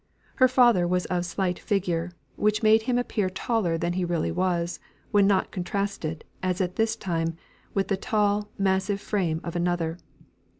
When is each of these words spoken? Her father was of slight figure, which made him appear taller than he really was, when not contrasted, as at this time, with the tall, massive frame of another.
Her 0.37 0.47
father 0.47 0.87
was 0.87 1.05
of 1.13 1.27
slight 1.27 1.59
figure, 1.59 2.09
which 2.35 2.63
made 2.63 2.81
him 2.89 2.97
appear 2.97 3.29
taller 3.29 3.77
than 3.77 3.93
he 3.93 4.03
really 4.03 4.31
was, 4.31 4.79
when 5.11 5.27
not 5.27 5.51
contrasted, 5.51 6.25
as 6.41 6.59
at 6.59 6.75
this 6.75 6.95
time, 6.95 7.37
with 7.75 7.87
the 7.87 7.97
tall, 7.97 8.49
massive 8.57 8.99
frame 8.99 9.39
of 9.43 9.55
another. 9.55 9.99